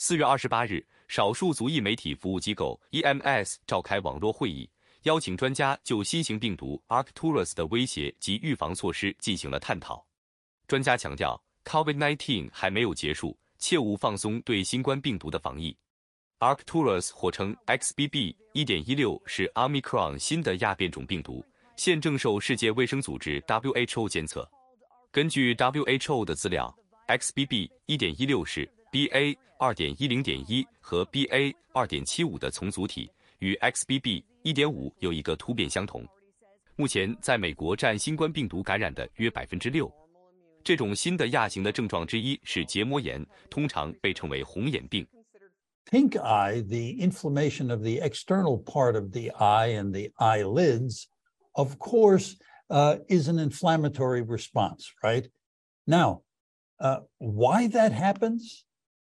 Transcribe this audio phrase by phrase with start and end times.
[0.00, 4.70] 四月二十八日，少数族裔媒体服务机构 EMS 召开网络会议，
[5.02, 10.06] 邀请专家就新型病毒 Arcturus 的威胁及预防措施进行了探讨。
[10.68, 15.76] 专家强调，COVID-19 还没有结束，切勿放松对新冠病毒的防疫。
[16.38, 21.44] Arcturus 或称 XBB.1.16 是 Omicron 新的亚变种病毒，
[21.74, 24.48] 现正受世界卫生组织 WHO 监测。
[25.10, 26.72] 根据 WHO 的资料
[27.08, 36.06] ，XBB.1.16 是 BA 二点一零点一和 BA 二点七五的重组体，与 XBB 一点五有一个突变相同。
[36.76, 39.92] 目前在美国占新冠病毒感染的约百分之六。
[40.62, 45.06] 这种新的亚型的症状之一是结膜炎，通常被称为红眼病。
[45.90, 51.06] Pink eye, the inflammation of the external part of the eye and the eyelids,
[51.52, 52.34] of course,
[53.08, 55.30] is an inflammatory response, right?
[55.86, 56.22] Now,
[56.80, 58.64] uh, why that happens?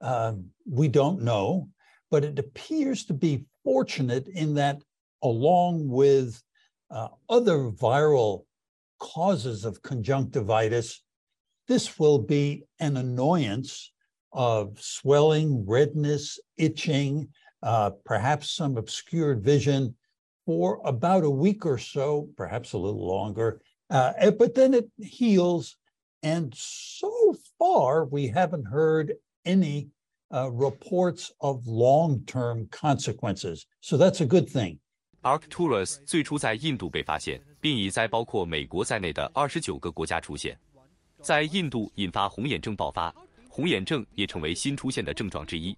[0.00, 1.68] Um, we don't know,
[2.10, 4.82] but it appears to be fortunate in that,
[5.22, 6.42] along with
[6.90, 8.44] uh, other viral
[8.98, 11.02] causes of conjunctivitis,
[11.68, 13.92] this will be an annoyance
[14.32, 17.28] of swelling, redness, itching,
[17.62, 19.94] uh, perhaps some obscured vision
[20.44, 23.60] for about a week or so, perhaps a little longer.
[23.90, 25.76] Uh, eh, but then it heals.
[26.22, 27.08] And so
[27.58, 29.88] far, we haven't heard any
[30.30, 33.64] reports of long-term consequences.
[33.80, 34.78] So that's a good thing.
[35.22, 40.58] Arcturus 最初在印度被发现，并已在包括美国在内的二十九个国家出现。
[41.20, 43.14] 在印度引发红眼症爆发，
[43.48, 45.76] 红眼症也成为新出现的症状之一。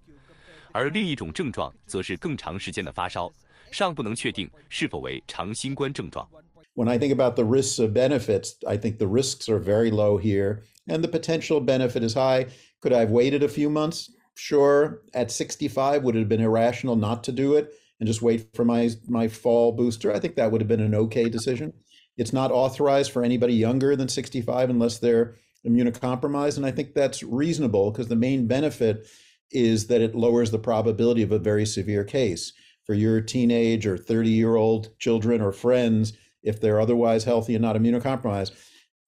[0.72, 3.32] 而另一种症状则是更长时间的发烧，
[3.70, 6.28] 尚不能确定是否为长新冠症状。
[6.74, 10.64] When I think about the risks of benefits, I think the risks are very low here,
[10.88, 12.46] and the potential benefit is high.
[12.80, 14.10] Could I have waited a few months?
[14.34, 15.02] Sure.
[15.14, 18.64] At 65, would it have been irrational not to do it and just wait for
[18.64, 20.12] my my fall booster?
[20.12, 21.72] I think that would have been an okay decision.
[22.16, 25.36] It's not authorized for anybody younger than 65 unless they're
[25.66, 29.06] immunocompromised, and I think that's reasonable because the main benefit
[29.50, 32.52] is that it lowers the probability of a very severe case
[32.84, 36.12] for your teenage or 30 year old children or friends
[36.43, 38.51] if they're otherwise healthy and not immunocompromised,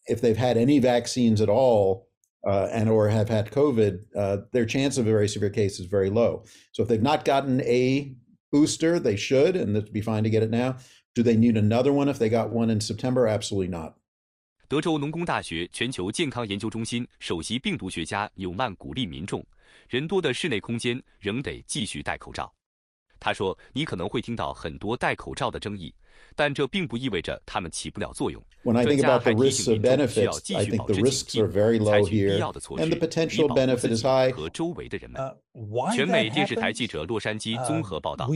[0.08, 2.08] if they've had any vaccines at all
[2.46, 5.86] uh, and or have had COVID, uh, their chance of a very severe case is
[5.86, 6.44] very low.
[6.72, 8.16] So if they've not gotten a
[8.52, 10.78] booster, they should, and it'd be fine to get it now.
[11.14, 13.28] Do they need another one if they got one in September?
[13.28, 13.96] Absolutely not.
[14.68, 19.46] 德州农工大学全球健康研究中心首席病毒学家纽曼鼓励民众，
[19.90, 22.54] 人多的室内空间仍得继续戴口罩。
[23.27, 25.93] 他说你可能会听到很多戴口罩的争议
[26.37, 28.41] 但这并不意味着他们起不了作用。
[28.63, 32.95] 专家还提醒民众需要继续保持警惕采取必要的措施以
[33.49, 35.21] 保护自己和周围的人们。
[35.93, 38.29] 全美电视台记者洛杉矶综合报道。